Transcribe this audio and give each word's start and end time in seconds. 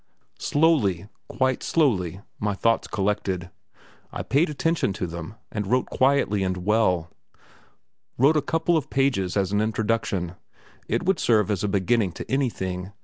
Slowly, 0.39 1.09
quite 1.27 1.61
slowly, 1.61 2.21
my 2.39 2.55
thoughts 2.55 2.87
collected. 2.87 3.51
I 4.11 4.23
paid 4.23 4.49
attention 4.49 4.93
to 4.93 5.05
them, 5.05 5.35
and 5.51 5.67
wrote 5.67 5.85
quietly 5.91 6.41
and 6.41 6.57
well; 6.65 7.11
wrote 8.17 8.35
a 8.35 8.41
couple 8.41 8.75
of 8.75 8.89
pages 8.89 9.37
as 9.37 9.51
an 9.51 9.61
introduction. 9.61 10.33
It 10.87 11.03
would 11.05 11.19
serve 11.19 11.51
as 11.51 11.63
a 11.63 11.67
beginning 11.67 12.13
to 12.13 12.25
anything. 12.31 12.93